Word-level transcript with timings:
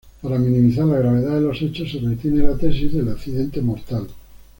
Para 0.23 0.39
minimizar 0.39 0.87
la 0.87 0.97
gravedad 0.97 1.35
de 1.35 1.41
los 1.41 1.61
hechos, 1.61 1.91
se 1.91 1.99
retiene 1.99 2.39
la 2.47 2.57
tesis 2.57 2.91
del 2.91 3.09
accidente 3.09 3.61
mortal. 3.61 4.07